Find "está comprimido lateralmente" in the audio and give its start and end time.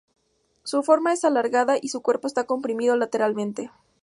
2.25-3.69